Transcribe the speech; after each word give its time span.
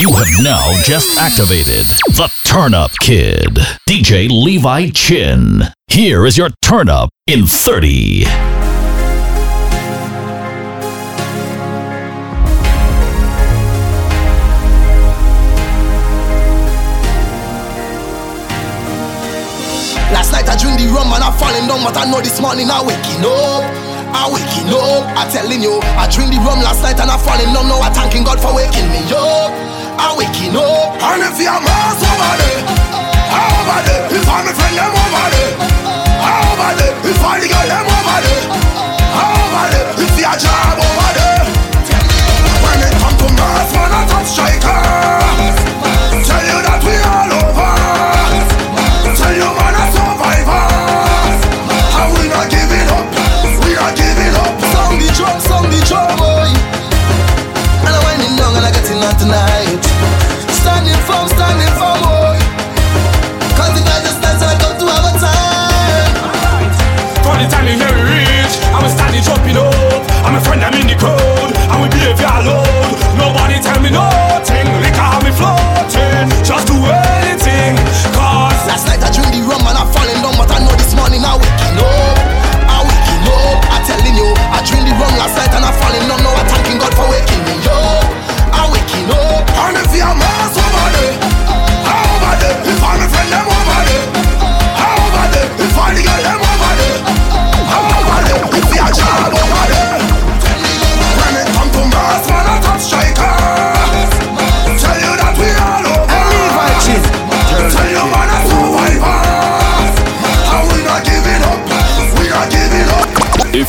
You 0.00 0.08
have 0.12 0.42
now 0.42 0.72
just 0.84 1.18
activated 1.18 1.84
the 2.16 2.32
Turn 2.46 2.72
Up 2.72 2.90
Kid, 3.02 3.58
DJ 3.86 4.30
Levi 4.30 4.88
Chin. 4.94 5.60
Here 5.88 6.24
is 6.24 6.38
your 6.38 6.48
turn 6.62 6.88
up 6.88 7.10
in 7.26 7.46
30. 7.46 8.24
Last 20.14 20.32
night 20.32 20.48
I 20.48 20.56
drink 20.56 20.80
the 20.80 20.86
rum 20.94 21.12
and 21.12 21.22
I 21.22 21.30
falling 21.38 21.68
down, 21.68 21.84
but 21.84 21.94
I 21.98 22.10
know 22.10 22.22
this 22.22 22.40
morning 22.40 22.70
I 22.70 22.82
waking 22.82 23.26
up. 23.26 23.89
I 24.12 24.28
waking 24.30 24.70
up, 24.74 25.06
I'm 25.16 25.28
telling 25.30 25.62
you. 25.62 25.80
I 25.96 26.06
drink 26.10 26.34
the 26.34 26.38
rum 26.42 26.60
last 26.60 26.82
night 26.82 26.98
and 26.98 27.10
I 27.10 27.16
falling 27.18 27.52
down, 27.54 27.66
now 27.68 27.80
I 27.80 27.90
thanking 27.90 28.24
God 28.24 28.38
for 28.40 28.54
waking 28.54 28.88
me 28.90 29.02
up. 29.10 29.50
I'm 30.00 30.16
waking 30.16 30.56
up. 30.56 30.96
And 31.00 31.22
if 31.28 31.36
you're 31.38 31.60
mass 31.60 32.00
over 32.00 32.34
there, 32.40 32.60
over 33.30 33.80
there. 33.86 34.04
If 34.16 34.26
I'm 34.28 34.48
a 34.48 34.52
friend, 34.56 34.76
them 34.76 34.92
over 34.92 35.26
there, 35.34 35.52
over 36.24 36.72
there. 36.78 36.94
If 37.10 37.20
I 37.20 37.34
the 37.40 37.48
girl, 37.48 37.68
them 37.68 37.86
over 37.86 38.18
there, 38.24 38.44
over 39.20 39.66
there. 39.72 39.88
If 40.04 40.14
you're 40.18 40.36
jab 40.40 40.78
over 40.78 41.10
there. 41.14 41.19
not 59.00 59.18
tonight. 59.18 59.80
Standing 60.52 61.00
firm, 61.06 61.26
standing 61.28 61.74
firm. 61.78 61.79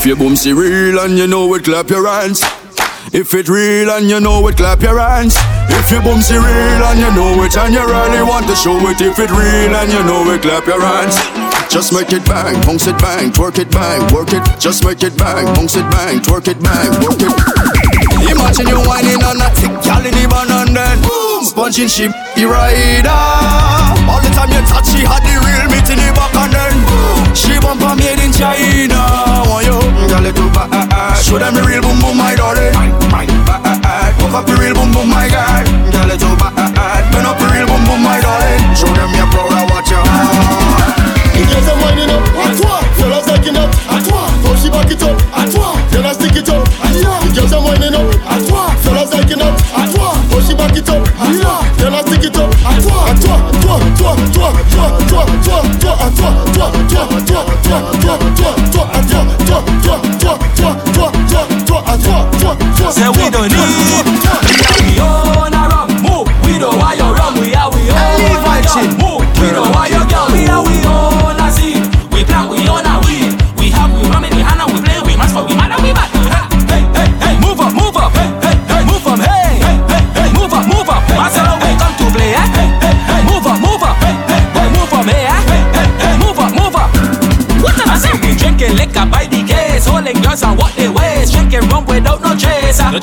If 0.02 0.08
your 0.08 0.18
boomsy 0.18 0.58
real 0.58 0.98
and 1.06 1.16
you 1.16 1.28
know 1.28 1.54
it, 1.54 1.64
clap 1.64 1.92
your 1.92 2.10
hands. 2.10 2.42
If 3.14 3.36
it 3.38 3.48
real 3.48 3.86
and 3.92 4.10
you 4.10 4.20
know 4.20 4.42
it, 4.48 4.58
clap 4.58 4.82
your 4.82 4.98
hands. 4.98 5.38
If 5.70 5.94
your 5.94 6.02
boomsy 6.02 6.42
real 6.42 6.82
and 6.90 6.98
you 6.98 7.14
know 7.14 7.38
it 7.46 7.54
and 7.54 7.70
you 7.70 7.86
really 7.86 8.26
want 8.26 8.50
to 8.50 8.56
show 8.58 8.82
it. 8.90 8.98
If 8.98 9.22
it 9.22 9.30
real 9.30 9.78
and 9.78 9.94
you 9.94 10.02
know 10.02 10.26
it, 10.34 10.42
clap 10.42 10.66
your 10.66 10.82
hands. 10.82 11.22
Just 11.70 11.94
make 11.94 12.10
it 12.10 12.26
bang, 12.26 12.58
bounce 12.66 12.88
it 12.88 12.98
bang, 12.98 13.30
twerk 13.30 13.60
it 13.60 13.70
bang, 13.70 14.02
work 14.12 14.34
it. 14.34 14.42
Just 14.58 14.84
make 14.84 15.04
it 15.04 15.16
bang, 15.22 15.46
bounce 15.54 15.78
it 15.78 15.86
bang, 15.94 16.18
twerk 16.18 16.50
it 16.50 16.58
bang, 16.58 16.90
work 17.06 17.22
it. 17.22 17.30
Imagine 18.26 18.74
you 18.74 18.82
whining 18.90 19.22
on 19.22 19.38
that 19.38 19.54
thick 19.54 19.70
gal 19.86 20.02
in 20.02 20.18
the 20.18 20.26
van 20.26 20.50
and 20.50 20.74
then 20.74 20.98
boom, 21.06 21.46
sponging 21.46 21.86
she 21.86 22.10
rider. 22.42 23.22
All 24.10 24.18
the 24.18 24.34
time 24.34 24.50
you 24.50 24.66
touch, 24.66 24.98
she 24.98 25.06
had 25.06 25.22
the 25.22 25.38
real 25.46 25.70
meat 25.70 25.86
in 25.94 26.02
the 26.02 26.10
back 26.18 26.34
and 26.42 26.50
then 26.58 26.74
boom, 26.90 27.21
she 27.34 27.58
bumper 27.60 27.96
made 27.96 28.20
in 28.20 28.32
China. 28.32 29.00
Oh, 29.00 29.48
want 29.50 29.66
you, 29.66 29.78
girl, 30.10 30.26
it 30.26 30.36
too 30.36 30.50
bad. 30.52 30.70
Ah, 30.72 30.88
ah. 30.92 31.22
Show 31.22 31.38
them 31.40 31.54
the 31.56 31.64
real 31.64 31.82
boom 31.82 32.00
boom, 32.00 32.18
my. 32.18 32.36
Bad. 32.36 34.14
Hook 34.22 34.34
up 34.34 34.46
the 34.46 34.56
real 34.60 34.74
boom 34.76 34.92
boom, 34.92 35.10
my 35.10 35.28
guy. 35.30 35.64
Girl, 35.92 36.12
it 36.12 36.20
too 36.20 36.36
bad. 36.38 36.54
Ah, 36.78 37.02
Turn 37.12 37.26
up 37.26 37.38
the 37.40 37.48
real 37.54 37.68
boom 37.68 37.84
boom, 37.86 38.02
my 38.04 38.20
darling. 38.22 38.62
Show 38.76 38.92
them 38.94 39.10
you're 39.16 39.30
proud 39.32 39.52
of 39.52 39.66
what 39.72 39.86
you 39.90 39.98
are. 39.98 40.92
The 41.36 41.44
girls 41.50 41.68
are 41.72 41.78
winding 41.82 42.12
up, 42.12 42.24
à 42.38 42.48
toi. 42.56 42.76
Fellas 43.00 43.26
liking 43.28 43.58
up, 43.58 43.70
à 43.90 43.98
toi. 44.04 44.22
Faut 44.44 44.56
she 44.56 44.70
back 44.70 44.92
it 44.92 45.02
up, 45.04 45.18
à 45.34 45.44
toi. 45.50 45.74
Fellas 45.92 46.14
stick 46.16 46.36
it 46.36 46.50
up, 46.50 46.68
à 46.84 46.90
toi. 47.02 47.20
The 47.26 47.30
girls 47.34 47.54
are 47.54 47.64
winding 47.64 47.96
up, 47.96 48.08
à 48.30 48.38
toi. 48.48 48.64
Fellas 48.84 49.10
liking 49.16 49.42
up, 49.42 49.56
à 49.76 49.88
toi. 49.88 50.01
Back 50.62 50.78
it 50.78 50.90
up, 50.90 51.08
à 51.20 51.26
toi. 51.42 51.62
Stick 52.06 52.24
it 52.24 52.38
up, 52.38 52.54
à 52.64 52.80
toi. 52.80 53.06
À 53.08 53.16
toi, 53.16 53.38
toi, 53.62 53.80
toi, 53.98 54.16
toi, 54.32 54.54
toi, 54.70 54.94
toi, 55.10 55.26
toi, 55.42 55.64
toi, 55.80 55.94
à 55.94 56.12
toi, 56.12 56.30
toi, 56.54 56.72
toi, 56.88 57.08
toi, 57.26 57.46
toi, 57.64 57.82
toi, 58.00 58.18
toi, 58.36 58.41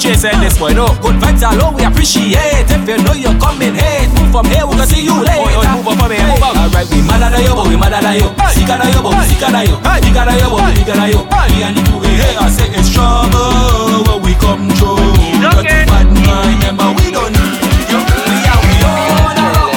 chaser 0.09 0.33
No 0.33 0.33
chaser 0.33 0.33
in 0.33 0.41
this 0.41 0.57
boy, 0.59 0.73
no. 0.73 0.87
Good 1.05 1.17
vibes 1.21 1.45
alone, 1.45 1.75
we 1.77 1.85
appreciate. 1.85 2.69
If 2.69 2.89
you 2.89 2.97
know 3.05 3.13
you're 3.13 3.37
coming 3.37 3.75
hate 3.75 4.09
Move 4.17 4.33
from 4.33 4.47
here, 4.49 4.65
we 4.65 4.73
gonna 4.73 4.87
see 4.87 5.05
you 5.05 5.17
later 5.21 5.53
oh, 5.53 5.61
oh, 5.61 5.77
Move 5.77 5.89
up 5.89 5.99
from 6.01 6.11
here, 6.13 6.25
move 6.25 6.43
up. 6.43 6.57
Alright, 6.57 6.89
we 6.89 7.01
mad 7.05 7.23
at 7.29 7.37
you, 7.37 7.53
but 7.53 7.67
we 7.69 7.77
mad 7.77 7.93
at 7.93 8.17
you. 8.17 8.29
Sick 8.57 8.69
at 8.69 8.81
you, 8.89 9.01
but 9.05 9.13
we 9.13 9.25
sick 9.29 9.45
at 9.45 9.69
you. 9.69 9.77
Big 9.77 10.17
at 10.17 10.29
you, 10.33 10.49
but 10.49 10.61
we 10.65 10.73
big 10.81 10.89
at 10.89 11.09
you. 11.13 11.21
Me 11.53 11.59
and 11.65 11.77
the 11.77 11.83
crew, 11.85 12.01
we 12.01 12.11
here 12.17 12.37
I 12.41 12.49
say 12.49 12.69
it's 12.73 12.89
trouble 12.93 14.05
When 14.09 14.19
we 14.25 14.33
come 14.41 14.71
through. 14.77 14.97
Got 15.45 15.61
the 15.61 15.77
bad 15.85 16.09
mind, 16.25 16.57
remember 16.57 16.89
we 16.97 17.13
don't 17.13 17.33
need 17.33 17.61
you. 17.93 18.01
We 18.01 18.37
are, 18.49 18.61
we 18.65 18.77
own 18.89 19.37
a 19.37 19.47
rum 19.53 19.77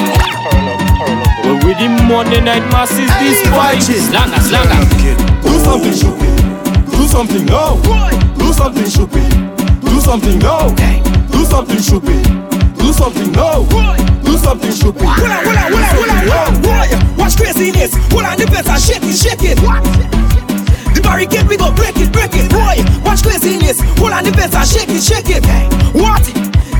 Well, 1.44 1.58
with 1.60 1.76
the 1.76 1.88
Monday 2.08 2.40
night 2.40 2.64
masses, 2.72 3.10
this 3.20 3.40
boy 3.52 3.76
Slanga, 3.84 4.40
slanga. 4.40 4.80
Do 5.44 5.52
something 5.60 5.92
stupid. 5.92 6.32
Do 6.88 7.04
something 7.08 7.46
oh. 7.50 7.76
now. 7.84 8.36
Do 8.38 8.52
something 8.52 8.86
stupid. 8.86 9.61
Do 10.02 10.18
something 10.18 10.38
now. 10.40 10.66
Do 11.30 11.44
something 11.44 11.78
stupid. 11.78 12.24
Do 12.74 12.92
something 12.92 13.30
now. 13.30 13.62
Do 14.26 14.36
something 14.36 14.72
stupid. 14.72 15.06
Hold 15.06 15.30
on, 15.30 15.44
hold 15.46 15.56
on, 15.56 15.70
hold 15.70 15.78
on, 15.78 15.94
hold 15.94 16.10
on, 16.10 16.26
hold 16.26 16.42
on, 16.42 16.54
hold 16.58 17.10
on. 17.14 17.16
Watch 17.16 17.36
craziness. 17.36 17.94
Hold 18.10 18.24
on, 18.24 18.36
the 18.36 18.46
better 18.50 18.74
shake 18.82 19.06
it, 19.06 19.14
shake 19.14 19.46
it. 19.46 19.62
The 20.92 21.00
barricade 21.02 21.46
we 21.46 21.56
go 21.56 21.70
break 21.72 21.94
it, 21.98 22.10
break 22.10 22.34
it. 22.34 22.50
Boy, 22.50 22.82
watch 23.06 23.22
craziness. 23.22 23.78
Hold 24.02 24.10
on, 24.10 24.24
the 24.24 24.32
better 24.32 24.66
shake 24.66 24.90
it, 24.90 25.06
shake 25.06 25.30
it. 25.30 25.46
What? 25.94 26.26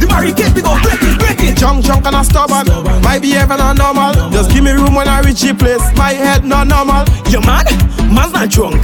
The 0.03 0.06
barricade 0.11 0.53
we 0.59 0.61
go 0.61 0.75
break 0.82 0.99
it, 1.00 1.16
break 1.22 1.38
it. 1.47 1.56
Drunk, 1.56 1.84
drunk 1.84 2.05
and 2.05 2.16
a 2.16 2.25
stubborn. 2.25 2.67
My 3.06 3.20
behavior 3.20 3.56
not 3.56 3.79
normal. 3.79 4.35
Just 4.35 4.50
give 4.50 4.64
me 4.64 4.73
room 4.73 4.97
when 4.97 5.06
I 5.06 5.23
reach 5.23 5.43
the 5.43 5.55
place. 5.55 5.94
My 5.94 6.11
head 6.11 6.44
not 6.44 6.67
normal. 6.67 7.06
You 7.31 7.38
mad? 7.47 7.70
Man's 8.11 8.35
not 8.35 8.50
drunk. 8.50 8.82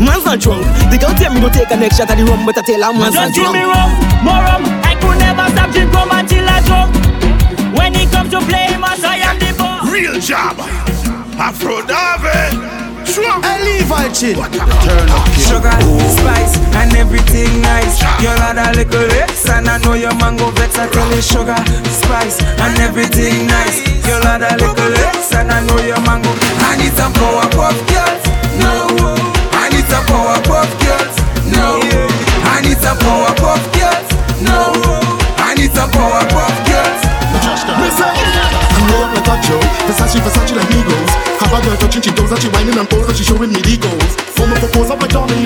Man's 0.00 0.24
not 0.24 0.40
drunk. 0.40 0.66
The 0.90 0.98
girl 0.98 1.14
tell 1.14 1.32
me 1.32 1.40
go 1.40 1.48
take 1.48 1.70
a 1.70 1.76
next 1.76 1.96
shot 1.96 2.10
of 2.10 2.18
the 2.18 2.24
rum, 2.24 2.44
but 2.46 2.58
I 2.58 2.62
tell 2.62 2.82
her 2.82 2.92
man's 2.92 3.14
not 3.14 3.32
Just 3.32 3.40
give 3.40 3.52
me 3.52 3.62
rum, 3.64 3.90
more 4.24 4.42
rum 4.42 4.62
I 4.84 4.94
could 5.00 5.18
never 5.18 5.46
stop 5.52 5.70
drink 5.72 5.92
rum 5.92 6.10
until 6.12 6.44
I 6.48 6.58
drunk 6.66 6.90
When 7.76 7.94
it 7.94 8.10
comes 8.10 8.30
to 8.32 8.40
play, 8.44 8.76
must 8.76 9.04
I 9.04 9.16
am 9.24 9.38
the 9.38 9.54
boss 9.56 9.88
Real 9.90 10.18
job. 10.20 10.56
Aphrodite. 11.38 12.56
Sure. 13.06 13.24
I 13.24 13.56
leave 13.64 13.92
I 13.92 14.08
chin. 14.12 14.36
Sugar, 15.40 15.72
spice, 16.10 16.56
and 16.76 16.92
everything 16.96 17.60
nice. 17.62 18.00
You 18.20 18.28
had 18.28 18.58
a 18.58 18.72
little 18.76 19.08
X, 19.22 19.48
and 19.48 19.68
I 19.68 19.78
know 19.78 19.94
your 19.94 20.14
mango 20.16 20.50
vex. 20.52 20.76
I 20.76 20.88
tell 20.88 21.08
you, 21.14 21.22
sugar, 21.22 21.56
spice, 21.88 22.42
and 22.42 22.76
everything 22.80 23.46
nice. 23.46 23.80
You 24.04 24.20
had 24.20 24.42
a 24.42 24.52
little 24.60 24.92
X, 25.16 25.32
and 25.32 25.50
I 25.52 25.64
know 25.64 25.78
and 42.78 42.92
all 42.92 43.00
that 43.06 43.16
she's 43.16 43.26
showing 43.26 43.52
me 43.52 43.60
the 43.60 43.76
goals. 43.80 44.12
Former 44.36 44.56
proposal, 44.56 44.96
my 44.96 45.06
Johnny 45.08 45.45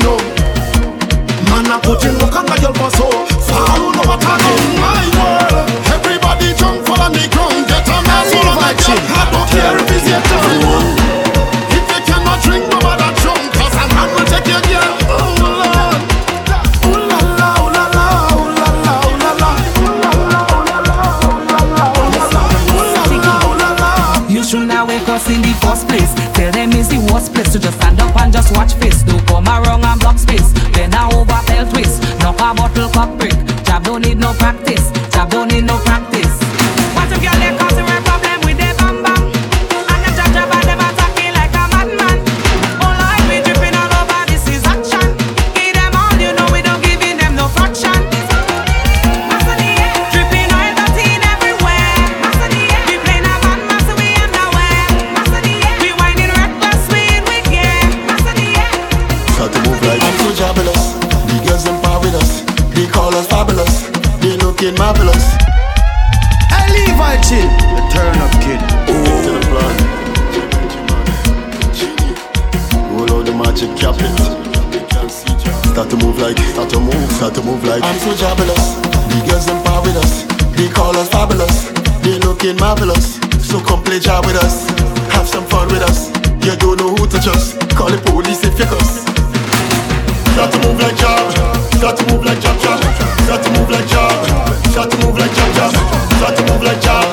Start 96.19 96.37
to 96.37 96.43
move 96.53 96.63
like 96.63 96.81
Jack. 96.81 97.05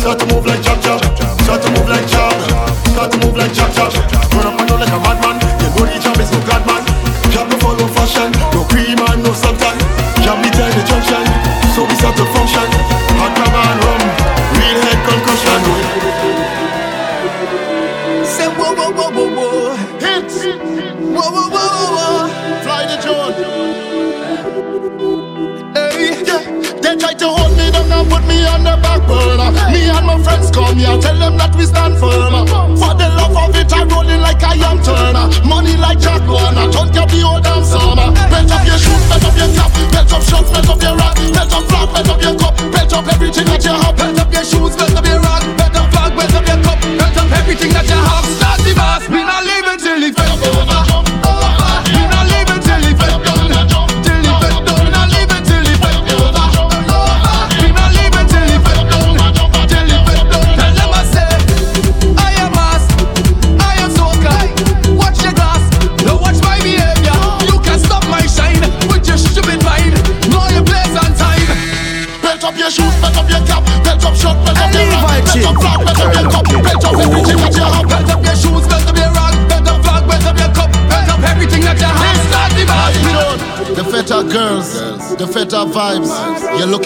Start 0.00 0.18
to 0.18 0.26
move 0.26 0.46
like 0.46 0.62
Jack. 0.62 0.85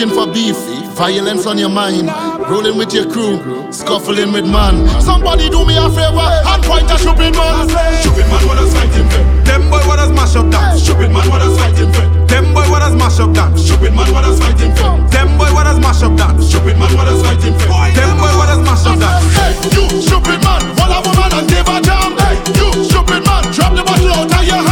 looking 0.00 0.16
for 0.16 0.32
beef, 0.32 0.56
violence 0.96 1.46
on 1.46 1.58
your 1.58 1.68
mind, 1.68 2.08
rolling 2.48 2.76
with 2.78 2.92
your 2.94 3.04
crew, 3.04 3.36
scuffling 3.70 4.32
with 4.32 4.48
man. 4.48 4.88
Somebody 5.00 5.50
do 5.50 5.66
me 5.66 5.76
a 5.76 5.88
favor 5.92 6.24
and 6.24 6.62
point 6.64 6.90
a 6.90 6.96
stupid 6.96 7.36
man. 7.36 7.68
Stupid 8.00 8.24
man, 8.32 8.40
what 8.48 8.56
a 8.56 8.64
fighting 8.72 9.08
for? 9.12 9.20
Them 9.44 9.68
boy, 9.68 9.84
what 9.84 9.98
us 9.98 10.10
mash 10.10 10.36
up 10.36 10.50
that? 10.52 10.78
Stupid 10.78 11.12
man, 11.12 11.28
what 11.28 11.42
a 11.42 11.50
fighting 11.52 11.92
for? 11.92 12.08
Them 12.26 12.54
boy, 12.54 12.64
what 12.72 12.80
us 12.80 12.94
mash 12.96 13.20
up 13.20 13.34
that? 13.34 13.58
Stupid 13.58 13.92
man, 13.92 14.08
what 14.12 14.24
a 14.24 14.32
fighting 14.40 14.72
for? 14.72 14.96
Them 15.12 15.36
boy, 15.36 15.52
what 15.52 15.66
us 15.66 15.78
mash 15.78 16.02
up 16.02 16.16
that? 16.16 16.40
Stupid 16.40 16.78
man, 16.78 16.96
what 16.96 17.08
a 17.08 17.14
fighting 17.20 17.54
for? 17.60 17.68
Them 17.92 18.16
boy, 18.16 18.32
what 18.40 18.48
us 18.48 18.60
mash 18.64 18.86
up 18.88 18.96
that? 19.04 19.20
Hey, 19.36 19.52
you 19.76 20.00
stupid 20.00 20.40
man, 20.40 20.64
what 20.80 20.88
a 20.88 20.98
woman 21.04 21.28
and 21.28 21.44
give 21.44 21.68
a 21.68 21.76
jam. 21.84 22.16
Hey, 22.16 22.40
you 22.56 22.88
stupid 22.88 23.20
man, 23.28 23.44
drop 23.52 23.76
the 23.76 23.84
bottle 23.84 24.16
out 24.16 24.32
of 24.32 24.44
your 24.48 24.56
hand. 24.56 24.69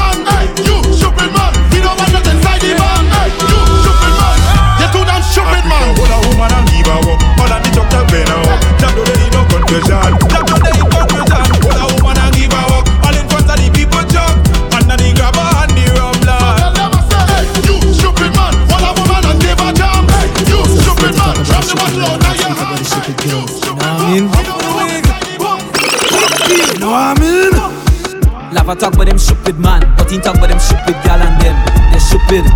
bitter. 32.29 32.53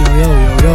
Yo, 0.00 0.08
yo, 0.16 0.28
yo, 0.32 0.52
yo. 0.64 0.74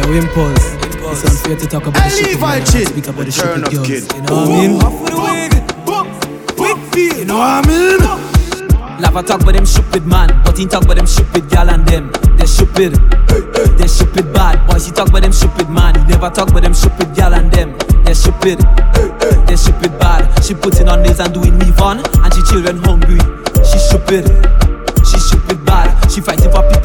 Yo, 0.00 0.04
impulse. 0.16 0.72
impulse. 0.88 1.22
It's 1.24 1.44
unfair 1.44 1.56
to 1.56 1.66
talk 1.66 1.86
about 1.86 2.02
the 2.02 2.10
shit. 2.10 2.42
I 2.42 2.64
speak 2.64 3.06
about 3.08 3.26
the 3.26 3.32
shit 3.32 3.44
with 3.44 3.70
girls. 3.70 3.86
Kid. 3.86 4.02
You 4.16 4.22
know 4.22 4.34
what 4.34 4.48
I 4.48 4.56
mean? 4.56 4.72
Off 4.80 4.96
with 5.00 5.12
the 5.12 5.20
wig. 5.20 5.52
Quick 6.56 6.78
feel. 6.92 7.18
You 7.18 7.24
know 7.26 7.38
what 7.38 7.64
I 7.64 7.68
mean? 7.68 8.00
Lava 9.00 9.22
talk 9.22 9.40
about 9.42 9.54
them 9.54 9.66
stupid 9.66 10.06
man, 10.06 10.28
but 10.44 10.56
he 10.58 10.66
talk 10.66 10.84
about 10.84 10.96
them 10.96 11.06
stupid 11.06 11.48
gal 11.48 11.70
and 11.70 11.86
them. 11.86 12.10
They're 12.36 12.46
stupid, 12.46 12.92
they're 13.78 13.88
stupid 13.88 14.32
bad. 14.32 14.66
Boys 14.68 14.86
he 14.86 14.92
talk 14.92 15.08
about 15.08 15.22
them 15.22 15.32
stupid 15.32 15.70
man, 15.70 15.94
he 15.94 16.04
never 16.04 16.28
talk 16.28 16.50
about 16.50 16.62
them 16.62 16.74
stupid 16.74 17.14
gal 17.14 17.32
and 17.32 17.50
them. 17.50 17.78
They're 18.04 18.14
stupid, 18.14 18.58
they're 19.46 19.56
stupid 19.56 19.98
bad. 19.98 20.44
She 20.44 20.52
putting 20.52 20.88
on 20.88 21.02
nails 21.02 21.18
and 21.18 21.32
doing 21.32 21.56
me 21.56 21.72
on, 21.80 22.04
and 22.04 22.34
she 22.34 22.42
children 22.52 22.76
hungry. 22.84 23.20
She 23.64 23.78
stupid 23.78 24.49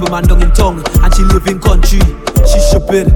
people 0.06 0.12
man 0.12 0.24
down 0.28 0.42
in 0.42 0.52
tongue, 0.54 0.84
and 1.02 1.14
she 1.14 1.24
live 1.24 1.48
in 1.48 1.60
country. 1.60 2.00
She 2.46 2.60
stupid, 2.60 3.10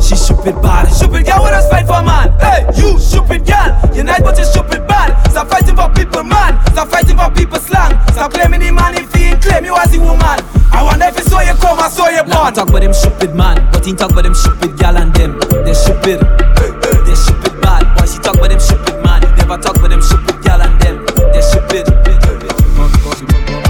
she 0.00 0.14
stupid 0.14 0.54
bad. 0.62 0.88
Stupid 0.92 1.26
girl, 1.26 1.40
what 1.40 1.54
us 1.54 1.68
fight 1.68 1.86
for 1.86 2.02
man? 2.02 2.30
Hey, 2.38 2.66
you 2.76 2.98
stupid 2.98 3.46
girl, 3.46 3.70
you 3.94 4.04
nice 4.04 4.22
but 4.22 4.38
you 4.38 4.44
stupid 4.44 4.86
bad. 4.86 5.10
Stop 5.30 5.48
fighting 5.48 5.76
for 5.76 5.88
people 5.90 6.22
man, 6.22 6.58
stop 6.72 6.88
fighting 6.88 7.16
for 7.16 7.30
people 7.30 7.58
slang. 7.58 7.98
Stop 8.12 8.32
claiming 8.32 8.60
the 8.60 8.70
man 8.70 8.94
if 8.94 9.12
he 9.14 9.24
ain't 9.24 9.42
claim 9.42 9.64
you 9.64 9.76
as 9.76 9.94
a 9.94 10.00
woman. 10.00 10.38
I 10.72 10.82
wonder 10.82 11.06
if 11.06 11.18
you 11.18 11.24
saw 11.24 11.40
you 11.40 11.54
come, 11.54 11.78
I 11.78 11.88
saw 11.88 12.08
you 12.08 12.22
born. 12.22 12.30
Like 12.30 12.54
talk 12.54 12.68
about 12.68 12.82
them 12.82 12.94
stupid 12.94 13.34
man, 13.34 13.56
but 13.72 13.84
he 13.84 13.92
talk 13.94 14.10
about 14.10 14.24
them 14.24 14.34
stupid 14.34 14.78
girl 14.78 14.96
and 14.96 15.12
them. 15.14 15.38
They 15.64 15.74
stupid, 15.74 16.20
they 16.20 17.14
stupid 17.14 17.60
bad. 17.60 17.82
Why 17.98 18.06
she 18.06 18.18
talk 18.18 18.36
about 18.36 18.50
them 18.50 18.60
stupid 18.60 19.02
man? 19.02 19.22
Never 19.36 19.58
talk 19.58 19.76
about 19.76 19.90
them 19.90 20.02
stupid 20.02 20.42
girl 20.42 20.62
and 20.62 20.80
them. 20.80 21.06
They 21.32 21.42
stupid. 21.42 21.88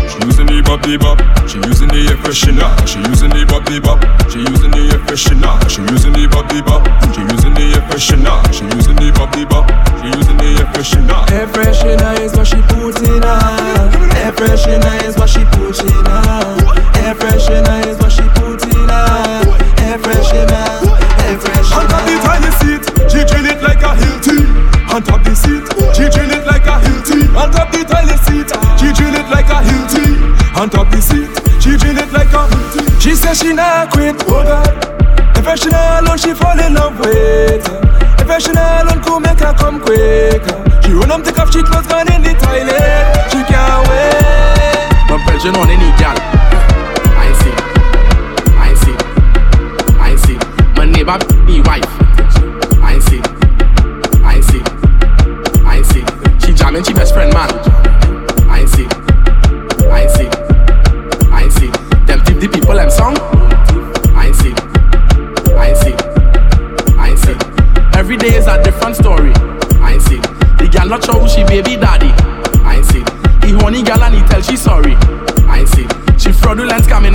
She 0.08 0.18
using 0.26 0.46
the 0.46 0.62
bop, 0.64 0.82
the 0.82 0.98
bop 0.98 1.18
freshener. 2.22 2.70
She 2.86 2.98
using 3.10 3.30
the 3.30 3.44
bop 3.44 3.66
bop. 3.82 4.00
She 4.30 4.38
using 4.38 4.70
the 4.70 4.82
air 4.94 5.02
freshener. 5.06 5.52
She 5.68 5.82
using 5.90 6.12
the 6.12 6.26
bop 6.30 6.48
bop. 6.64 6.82
She 7.14 7.20
using 7.22 7.54
the 7.54 7.64
air 7.74 7.82
freshener. 7.90 8.38
She 8.54 8.64
using 8.76 8.96
the 8.96 9.10
bop 9.12 9.34
bop. 9.50 9.66
She 10.00 10.06
using 10.16 10.36
the 10.38 10.48
air 10.58 10.66
freshener. 10.72 11.22
Freshener 11.52 12.20
is 12.20 12.32
what 12.34 12.46
she 12.46 12.60
putting 12.70 13.22
on. 13.24 14.12
Air 14.16 14.32
freshener 14.32 15.04
is 15.04 15.16
what 15.18 15.28
she 15.28 15.44
putting 15.44 16.06
on. 16.06 16.61
say 33.34 33.48
she 33.48 33.52
not 33.52 33.90
quit, 33.92 34.16
oh 34.28 34.42
God. 34.44 35.36
If 35.36 35.58
she 35.60 35.70
not 35.70 36.02
alone, 36.02 36.18
she 36.18 36.34
fall 36.34 36.58
in 36.58 36.74
love 36.74 36.98
with 36.98 37.66
her. 37.66 37.80
If 38.20 38.42
she 38.42 38.52
not 38.52 38.84
alone, 38.84 39.02
could 39.02 39.20
make 39.20 39.40
her 39.40 39.54
come 39.54 39.80
quicker. 39.80 40.82
She 40.82 40.92
run 40.92 41.10
home, 41.10 41.22
take 41.22 41.34
cuff, 41.34 41.52
she 41.52 41.62
close 41.62 41.86
gun 41.86 42.10
in 42.12 42.22
the 42.22 42.34
toilet. 42.34 43.30
She 43.30 43.40
can't 43.44 43.88
wait. 43.88 45.10
My 45.10 45.18
virgin 45.26 45.56
on 45.56 45.68
any 45.68 45.90
gal. 45.98 46.16
I 47.16 47.28
see, 47.40 47.54
I 48.56 48.74
see, 48.82 48.96
I 49.98 50.16
see. 50.16 50.38
My 50.76 50.84
neighbor, 50.84 51.18
be 51.46 51.60
wife. 51.60 51.84
I 52.82 52.98
see, 52.98 53.20
I 54.22 54.40
see, 54.40 54.62
I 55.64 55.82
see. 55.82 56.04
She 56.46 56.52
jamming, 56.54 56.84
she 56.84 56.92
best 56.92 57.11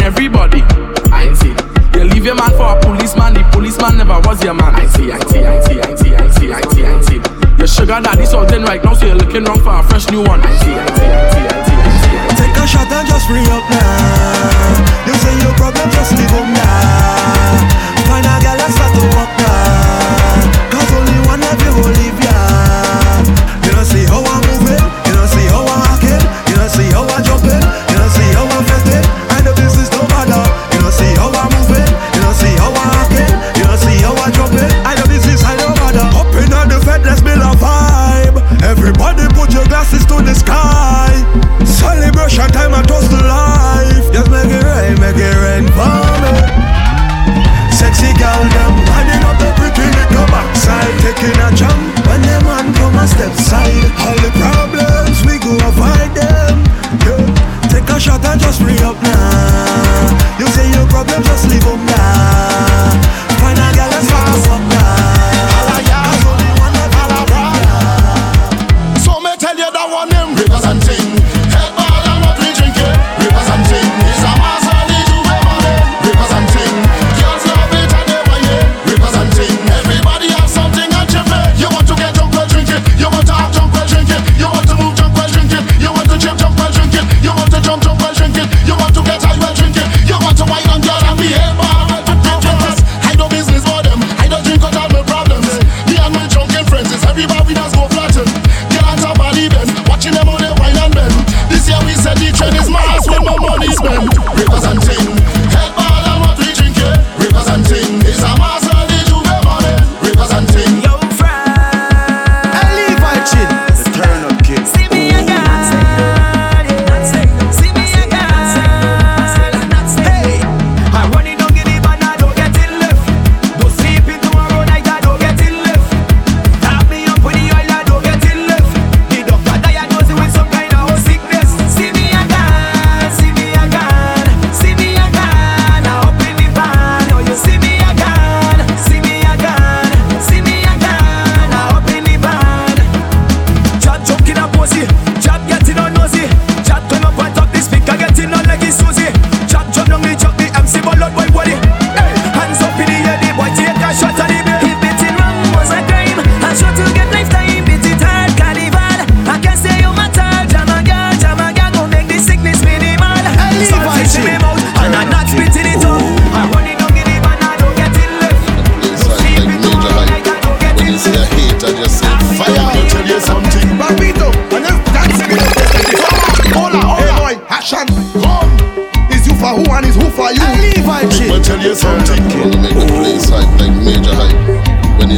everybody. 0.07 0.63
I 1.11 1.33
see. 1.35 1.51
You 1.91 2.07
leave 2.07 2.23
your 2.23 2.35
man 2.35 2.51
for 2.55 2.71
a 2.71 2.79
policeman, 2.79 3.35
the 3.35 3.43
policeman 3.51 3.97
never 3.99 4.19
was 4.23 4.39
your 4.41 4.53
man. 4.53 4.73
I 4.73 4.87
see, 4.87 5.11
I 5.11 5.19
see, 5.27 5.43
I 5.43 5.59
see, 5.67 5.79
I 5.83 5.95
see, 5.99 6.15
I 6.15 6.27
see, 6.31 6.51
I 6.51 6.61
see, 6.71 6.85
I 6.85 7.01
see. 7.03 7.19
Your 7.59 7.67
sugar 7.67 7.99
daddy's 7.99 8.33
all 8.33 8.47
something 8.47 8.63
right 8.63 8.81
now, 8.83 8.93
so 8.93 9.05
you're 9.05 9.19
looking 9.19 9.43
wrong 9.43 9.59
for 9.59 9.75
a 9.75 9.83
fresh 9.83 10.07
new 10.09 10.23
one. 10.23 10.39
I 10.39 10.53
see, 10.63 10.71
I 10.71 10.87
see, 10.95 11.11
I 11.11 11.23
see, 11.27 11.75
I 11.75 11.91
see. 11.99 12.39
Take 12.39 12.55
a 12.55 12.65
shot 12.67 12.87
and 12.87 13.07
just 13.07 13.27
free 13.27 13.43
up 13.51 13.65
now. 13.67 15.07
You 15.07 15.13
say 15.19 15.35
your 15.43 15.53
problem, 15.59 15.89
just 15.91 16.11
leave 16.15 16.31
them 16.31 16.53
now. 16.55 18.07
Find 18.07 18.23
a 18.23 18.35
girl 18.39 18.61
and 18.63 18.73
start 18.73 18.91
to 18.95 19.03
walk. 19.17 19.26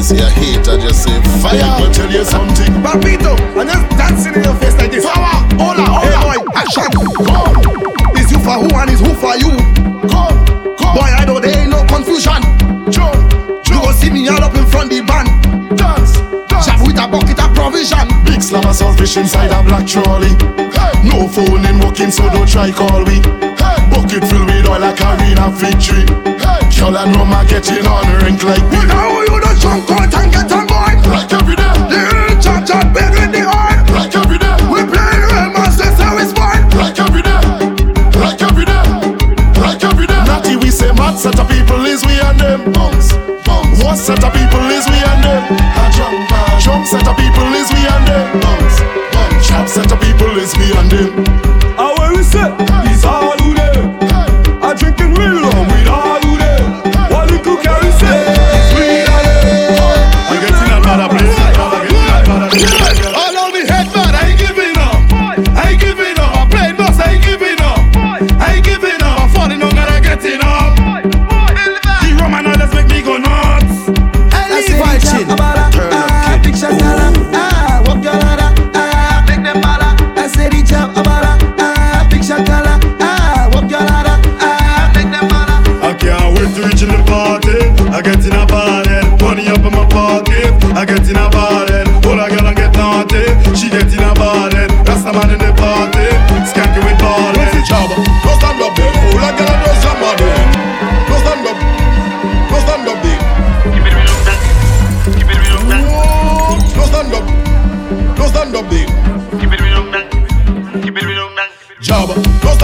see 0.10 0.18
a 0.18 0.30
hater, 0.30 0.78
just 0.82 1.06
say 1.06 1.22
fire. 1.38 1.62
I'll 1.62 1.94
tell 1.94 2.10
you 2.10 2.25
something. 2.25 2.74
Papito, 2.82 3.38
I'm 3.54 3.68
just 3.70 3.86
dancing 3.94 4.34
in 4.34 4.44
your 4.44 4.56
face 4.58 4.74
like 4.82 4.89
this. 4.89 5.06
Power, 5.06 5.46
hola, 5.62 5.86
hola. 5.86 6.01
Hey 6.01 6.18
boy, 6.25 6.39
action. 6.58 6.89
Come. 7.30 8.18
Is 8.18 8.32
you 8.34 8.39
for 8.42 8.58
who 8.58 8.70
and 8.74 8.89
is 8.89 9.00
who 9.00 9.13
for 9.13 9.38
you? 9.38 9.54
Come, 10.10 10.38
come. 10.82 10.94
Boy, 10.98 11.10
I 11.13 11.25
know 11.30 11.38
there 11.39 11.54
ain't 11.54 11.70
no 11.70 11.86
confusion. 11.86 12.42
Jump, 12.89 13.22
jump. 13.30 13.70
You 13.70 13.78
go 13.78 13.92
see 13.94 14.10
me 14.10 14.25
all 14.30 14.42
up 14.42 14.56
in 14.58 14.66
front 14.66 14.89
the 14.89 15.06
band. 15.06 15.30
Dance, 15.78 16.18
dance. 16.50 16.66
Shove 16.66 16.82
with 16.82 16.98
a 16.98 17.06
bucket 17.06 17.38
of 17.38 17.54
provision. 17.54 18.10
Big 18.25 18.42
slab 18.42 18.66
of 18.66 18.74
selfish 18.74 19.13
inside 19.18 19.54
a 19.54 19.62
black 19.62 19.86
trolley. 19.86 20.34
Hey. 20.74 21.06
No 21.06 21.30
phone 21.30 21.62
in 21.70 21.78
working, 21.86 22.10
so 22.10 22.25
don't 22.34 22.50
try 22.50 22.72
call 22.74 23.06
me. 23.06 23.22
Bucket 23.94 24.25
filled 24.25 24.50
with 24.50 24.66
oil 24.66 24.82
like 24.82 24.98
a 25.06 25.10
real 25.22 25.54
victory. 25.54 26.01
Hey. 26.42 26.66
Girl 26.74 26.98
and 26.98 27.13
Roma 27.13 27.46
getting 27.46 27.86
on 27.86 28.10
rink 28.25 28.42
like 28.42 28.66
we 28.74 28.82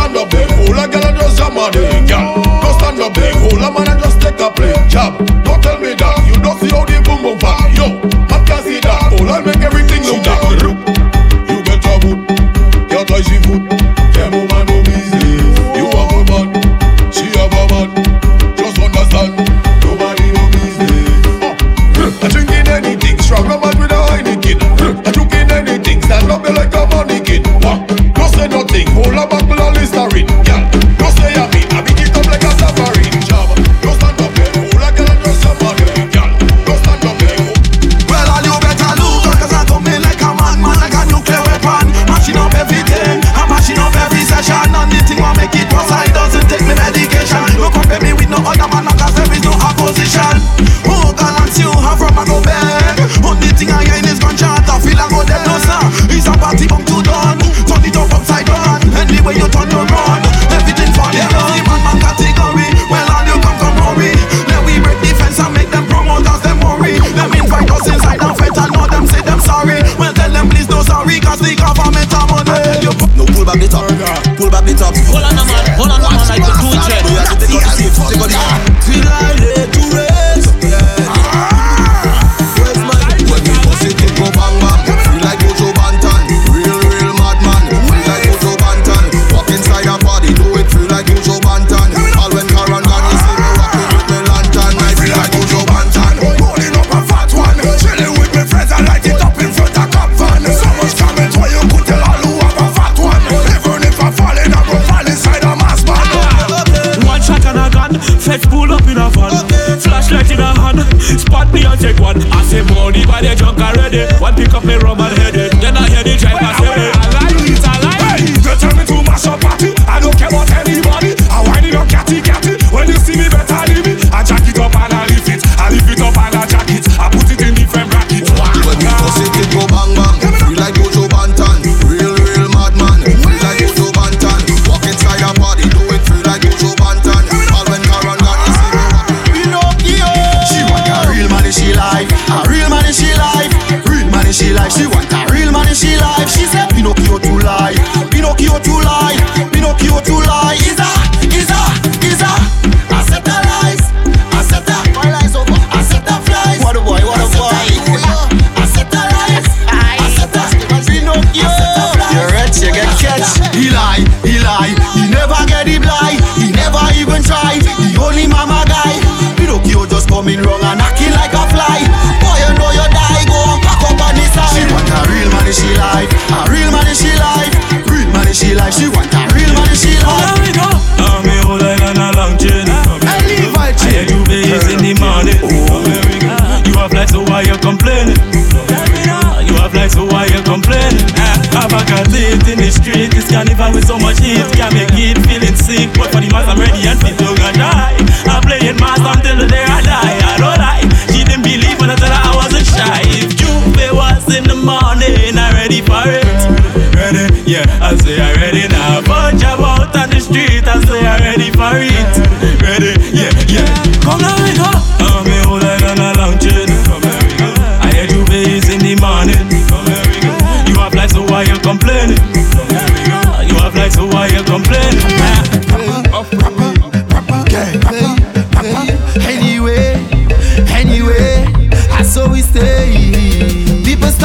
stand 0.05 0.17
up 0.17 0.29
big 0.29 0.47
fool, 0.49 0.79
a 0.79 0.87
girl 0.87 1.05
and 1.05 1.17
just 1.17 1.39
a 1.39 1.49
money, 1.49 2.07
girl. 2.07 2.35
Go 2.61 2.77
stand 2.77 3.01
up 3.01 3.13
big 3.13 3.33
fool, 3.33 3.63
a 3.63 3.71
man 3.71 3.99
just 3.99 4.21
take 4.21 4.39
a 4.39 4.51
plain 4.51 4.89
job. 4.89 5.34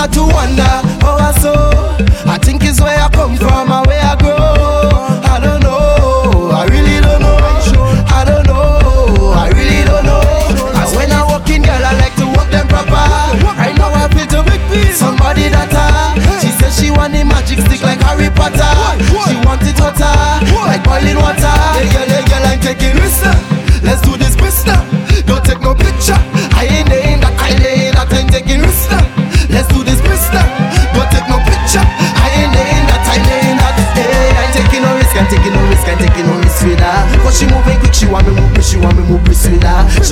start 0.01 0.13
to 0.15 0.23
wonder. 0.35 0.80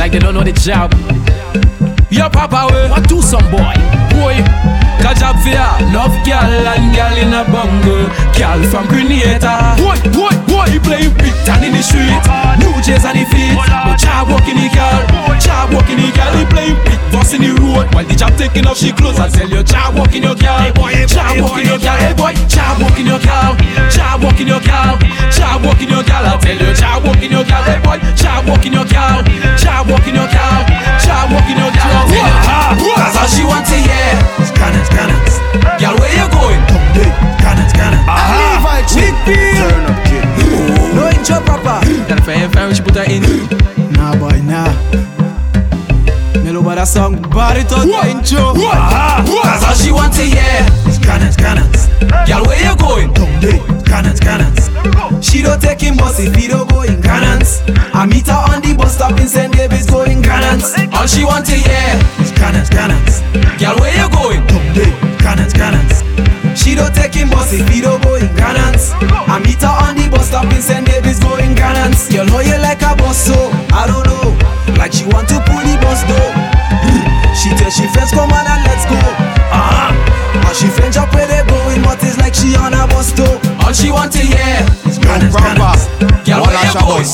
like 0.09 0.21
they 0.21 0.25
don't 0.25 0.35
know 0.35 0.45
the 0.45 0.53
job. 0.53 0.89
Your 2.09 2.31
papa 2.31 2.73
will 2.73 2.89
want 2.89 3.09
to 3.09 3.21
some 3.21 3.45
boy. 3.53 3.77
Boy, 4.17 4.41
catch 5.05 5.21
up 5.21 5.37
for 5.45 5.53
ya. 5.53 5.77
Love 5.93 6.17
girl 6.25 6.49
and 6.49 6.89
girl 6.97 7.15
in 7.21 7.33
a 7.37 7.45
bungle. 7.45 8.09
Girl 8.33 8.61
from 8.73 8.89
Grenada. 8.89 9.77
Boy, 9.77 10.01
boy, 10.17 10.33
boy, 10.49 10.67
he 10.73 10.79
playing 10.81 11.13
big 11.21 11.37
down 11.45 11.61
in 11.61 11.77
the 11.77 11.83
street. 11.85 12.09
New 12.57 12.73
Jays 12.81 13.05
on 13.05 13.21
the 13.21 13.25
feet. 13.29 13.53
But 13.53 14.01
job 14.01 14.33
walking 14.33 14.57
the 14.57 14.73
girl. 14.73 15.05
Job 15.37 15.77
walking 15.77 16.01
the 16.01 16.09
girl. 16.17 16.33
He 16.41 16.45
playing 16.49 16.79
big 16.89 17.01
boss 17.13 17.37
in 17.37 17.45
the 17.45 17.53
road. 17.61 17.93
While 17.93 18.09
the 18.09 18.17
job 18.17 18.33
taking 18.41 18.65
off 18.65 18.81
she 18.81 18.93
clothes 18.97 19.21
and 19.21 19.29
sell 19.29 19.49
your 19.49 19.63
job 19.63 19.93
walking 19.93 20.25
your 20.25 20.37
girl. 20.41 20.73
Job 21.05 21.37
walking 21.45 21.69
your 21.69 21.79
girl. 21.79 22.01
Hey 22.01 22.17
boy, 22.17 22.33
job 22.49 22.81
walking 22.81 23.05
your 23.05 23.21
girl. 23.21 23.53
Job 23.93 24.25
walking 24.25 24.49
your 24.49 24.63
girl. 24.65 24.97
Job 25.29 25.61
walking 25.61 25.93
your 25.93 26.05
girl. 26.09 26.25
I 26.25 26.41
tell 26.41 26.57
you, 26.57 26.73
job 26.73 27.05
walk 27.19 27.27
in 27.27 27.33
your 27.33 27.45
gal, 27.45 27.63
hey 27.65 27.81
boy. 27.83 27.99
Try 28.15 28.39
walk 28.47 28.65
in 28.65 28.73
your 28.73 28.85
gal. 28.87 29.25
Try 29.59 29.83
walk 29.83 30.07
in 30.07 30.15
your 30.15 30.31
gal. 30.31 30.63
Try 31.03 31.27
walk 31.35 31.51
in 31.51 31.59
your 31.59 31.73
gal. 31.75 32.07
That's 32.95 33.17
how 33.17 33.27
she 33.27 33.43
wants 33.43 33.71
to 33.71 33.77
hear. 33.77 34.15
Scan 34.47 34.75
it, 34.79 34.87
Girl, 35.81 35.99
where 35.99 36.15
you 36.15 36.27
going? 36.31 36.63
Scan 37.39 37.59
it, 37.59 37.71
scan 37.71 37.95
it. 37.95 38.03
Aha. 38.07 38.63
Levi, 38.63 38.87
Chin. 38.87 39.15
Turn 39.59 39.87
up, 39.91 39.99
kid. 40.07 40.95
No 40.95 41.09
intro, 41.11 41.41
proper. 41.43 41.83
Gotta 42.09 42.23
find 42.23 42.55
her, 42.55 42.75
she 42.75 42.83
put 42.83 42.95
her 42.95 43.05
in. 43.05 43.58
another 46.79 46.87
song, 46.87 47.23
but 47.35 47.57
it 47.57 47.69
don't 47.69 47.91
intro. 48.07 48.55
That's 48.55 49.65
all 49.67 49.75
she 49.75 49.91
wants 49.91 50.17
to 50.19 50.23
hear 50.23 50.63
It's 50.87 50.99
cannons, 50.99 51.35
cannons. 51.35 51.89
Girl, 52.29 52.45
where 52.47 52.61
you 52.63 52.77
going? 52.79 53.13
Down 53.15 53.41
there, 53.41 53.59
cannons, 53.83 54.21
cannons. 54.21 54.71
She 55.19 55.43
don't 55.43 55.61
take 55.61 55.81
him 55.81 55.97
bus 55.97 56.21
if 56.21 56.35
he 56.37 56.47
don't 56.47 56.71
go 56.71 56.83
in 56.83 57.03
cannons. 57.03 57.63
I 57.95 58.07
meet 58.07 58.29
her 58.29 58.39
on 58.55 58.63
the 58.63 58.75
bus 58.79 58.95
stop 58.95 59.19
in 59.19 59.27
St. 59.27 59.53
David's 59.53 59.91
going 59.91 60.23
cannons. 60.23 60.75
All 60.95 61.07
she 61.09 61.25
wants 61.25 61.51
to 61.51 61.57
hear 61.57 61.99
is 62.23 62.31
cannons, 62.31 62.71
cannons. 62.71 63.23
Girl, 63.59 63.75
where 63.83 63.95
you 63.99 64.09
going? 64.15 64.47
Down 64.47 64.75
there, 64.75 64.95
cannons, 65.19 65.53
cannons. 65.53 66.07
She 66.55 66.75
don't 66.75 66.95
take 66.95 67.15
him 67.15 67.31
bus 67.31 67.53
if 67.53 67.69
he 67.69 67.81
don't 67.81 68.03
go 68.03 68.15
in 68.15 68.29
cannons. 68.37 68.93
I 69.27 69.41
meet 69.43 69.63
her 69.63 69.75
on 69.83 69.97
the 69.97 70.09
bus 70.11 70.29
stop 70.29 70.47
in 70.47 70.63
St. 70.63 70.87
David's 70.87 71.19
going 71.19 71.57
cannons. 71.57 72.08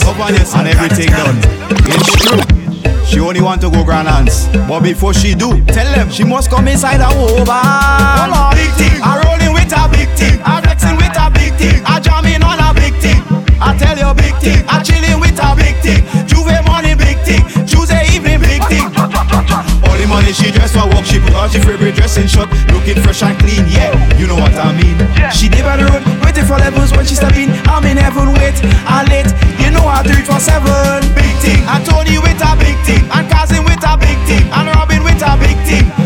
and 0.03 0.69
everything 0.69 1.09
done. 1.09 1.39
It's 1.87 2.11
true. 2.27 2.41
She 3.07 3.21
only 3.21 3.41
want 3.41 3.61
to 3.61 3.71
go 3.71 3.85
Grand 3.85 4.09
Anse. 4.09 4.49
But 4.67 4.81
before 4.81 5.15
she 5.15 5.35
do, 5.35 5.65
tell 5.67 5.87
them 5.95 6.11
she 6.11 6.25
must 6.25 6.51
come 6.51 6.67
inside 6.67 7.01
her 7.01 7.15
over. 7.15 7.45
Come 7.45 8.33
on, 8.33 8.55
big 8.55 8.71
thing. 8.75 8.99
I 9.03 9.23
rolling 9.23 9.55
with 9.55 9.71
a 9.71 9.89
big 9.89 10.09
thing. 10.19 10.41
I 10.45 10.61
flexing 10.63 10.97
with 10.97 11.15
a 11.15 11.31
big 11.31 11.55
thing. 11.55 11.83
I 11.87 12.01
jamming 12.01 12.43
on 12.43 12.59
a 12.59 12.75
big 12.75 12.95
thing. 12.99 13.23
I 13.61 13.77
tell 13.79 13.97
you 13.97 14.11
big 14.15 14.35
thing. 14.43 14.65
I 14.69 14.83
chilling 14.83 15.21
with 15.21 15.39
a 15.39 15.55
big 15.55 15.79
thing. 15.79 16.03
She 20.33 20.51
dress 20.51 20.73
for 20.73 20.89
work, 20.89 21.05
she 21.05 21.21
put 21.21 21.35
on 21.35 21.51
she 21.51 21.61
favorite 21.61 21.95
dressing 21.95 22.27
shot, 22.27 22.51
looking 22.73 22.97
fresh 23.03 23.23
and 23.23 23.39
clean. 23.39 23.67
Yeah, 23.69 23.93
you 24.19 24.27
know 24.27 24.35
what 24.35 24.53
I 24.55 24.73
mean. 24.73 24.99
Yeah. 25.15 25.31
She 25.31 25.49
did 25.49 25.65
by 25.65 25.77
the 25.77 25.85
road, 25.85 26.03
waiting 26.25 26.45
for 26.45 26.57
levels 26.59 26.93
when 26.93 27.07
she 27.07 27.15
step. 27.15 27.33
I'm 27.33 27.85
in 27.85 27.97
heaven, 27.97 28.33
wait, 28.35 28.59
I 28.85 29.05
late. 29.09 29.31
You 29.63 29.71
know 29.71 29.87
I 29.87 30.03
do 30.03 30.11
it 30.11 30.27
for 30.27 30.41
seven. 30.41 31.07
Big 31.15 31.37
thing, 31.39 31.63
and 31.65 31.85
Tony 31.87 32.19
with 32.19 32.43
a 32.43 32.53
big 32.59 32.77
thing, 32.85 33.05
and 33.15 33.31
Cousin 33.31 33.65
with 33.65 33.85
a 33.85 33.97
big 33.97 34.19
thing, 34.27 34.45
and 34.53 34.69
Robin 34.75 35.05
with 35.05 35.23
a 35.23 35.37
big 35.39 35.57
team. 35.69 36.04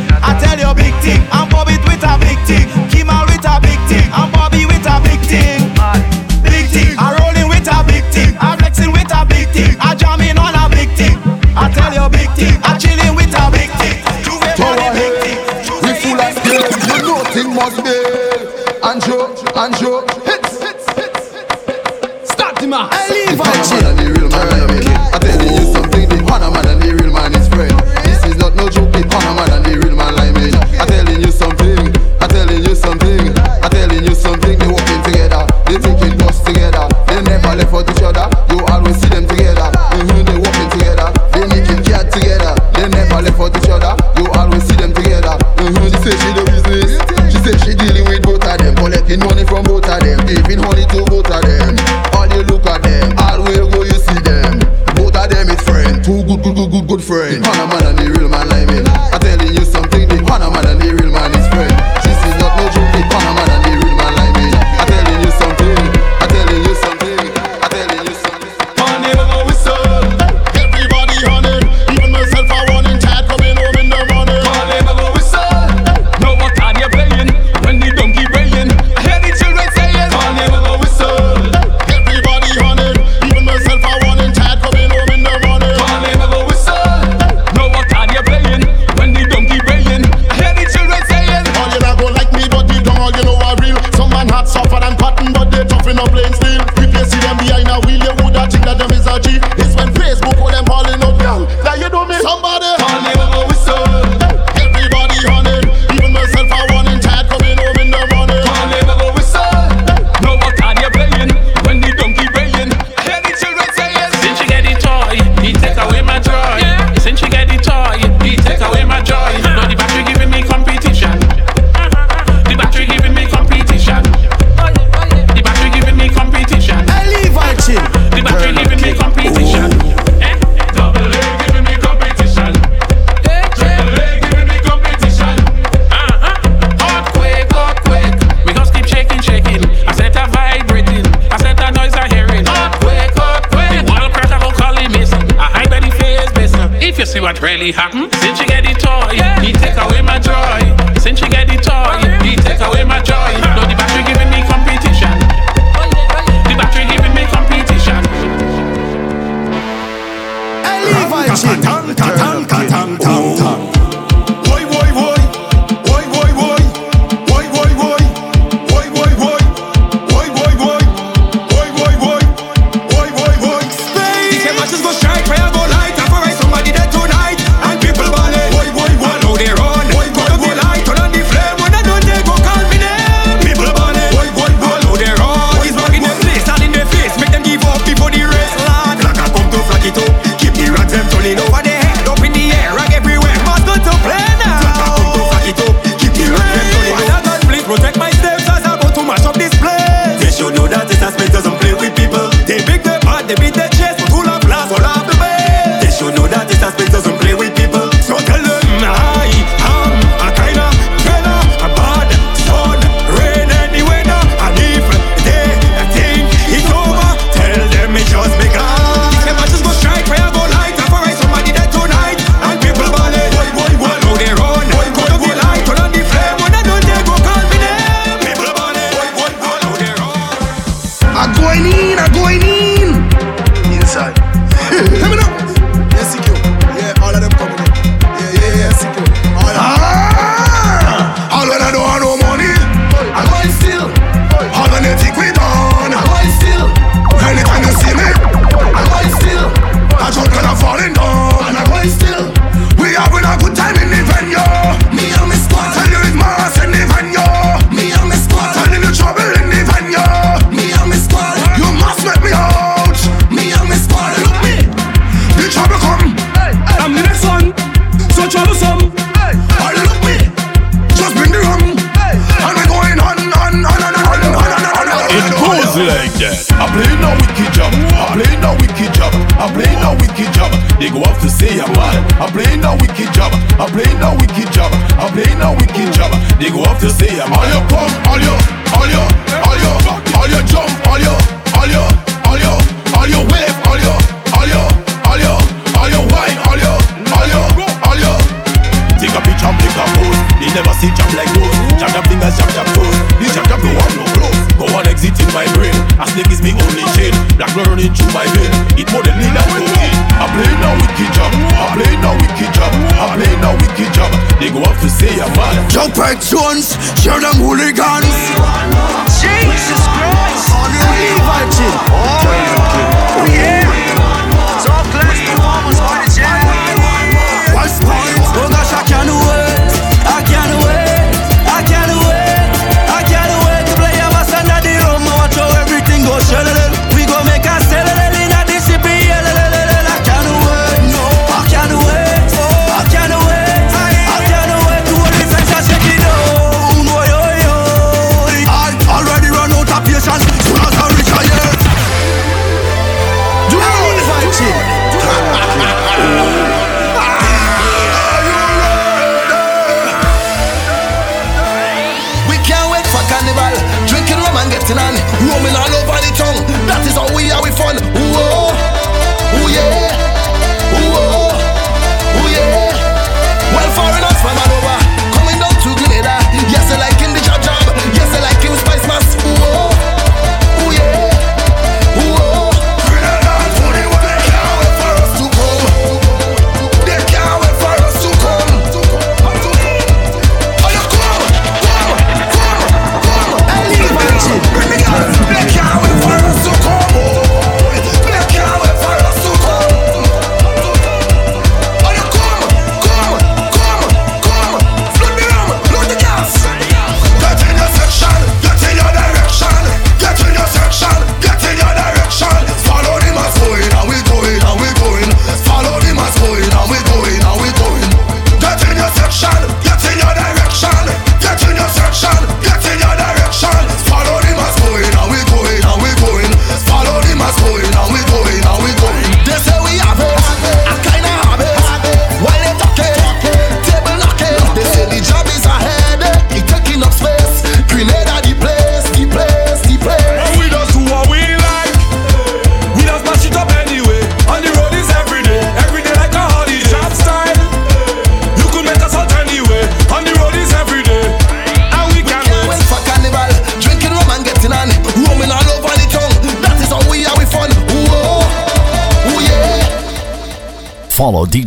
see 300.79 300.91
jam 300.95 301.11
like 301.19 301.31
those. 301.35 301.55
Jam 301.79 301.91
jam 301.91 302.05
fingers, 302.07 302.35
jump, 302.39 302.51
jump 302.55 302.69
toes. 302.75 302.97
This 303.19 303.35
jam 303.35 303.45
jam 303.51 303.61
no 303.63 303.71
one 303.75 303.93
no 303.99 304.05
close. 304.15 304.39
Go 304.59 304.65
on 304.79 304.87
exit 304.87 305.19
in 305.19 305.29
my 305.35 305.47
brain. 305.55 305.75
A 305.99 306.07
snake 306.15 306.31
is 306.31 306.41
me 306.43 306.55
only 306.55 306.87
chain. 306.95 307.13
Black 307.35 307.51
blood 307.55 307.67
running 307.69 307.91
through 307.95 308.15
my 308.15 308.27
vein. 308.35 308.51
It 308.79 308.87
more 308.95 309.03
than 309.03 309.19
lean 309.19 309.35
and 309.35 309.49
cocaine. 309.51 309.99
I 310.19 310.27
play 310.31 310.51
now 310.63 310.75
wicked 310.79 311.11
jam. 311.15 311.33
I 311.55 311.67
play 311.75 311.93
now 311.99 312.15
wicked 312.15 312.51
jam. 312.55 312.73
I 312.95 313.07
play 313.19 313.33
now 313.43 313.55
wicked 313.59 313.91
jam. 313.95 314.11
They 314.39 314.51
go 314.55 314.63
up 314.63 314.79
to 314.83 314.89
say 314.89 315.11
I'm 315.19 315.31
mad. 315.35 315.71
Jump 315.71 315.95
Jones, 316.23 316.79
show 317.03 317.19
them 317.19 317.39
hooligan. 317.43 318.08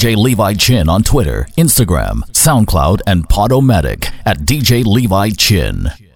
DJ 0.01 0.17
Levi 0.17 0.55
Chin 0.55 0.89
on 0.89 1.03
Twitter, 1.03 1.47
Instagram, 1.59 2.21
SoundCloud, 2.31 3.01
and 3.05 3.29
Podomatic 3.29 4.11
at 4.25 4.39
DJ 4.39 4.83
Levi 4.83 5.29
Chin. 5.29 6.10